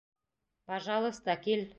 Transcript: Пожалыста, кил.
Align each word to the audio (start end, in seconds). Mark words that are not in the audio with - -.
Пожалыста, 0.67 1.31
кил. 1.43 1.61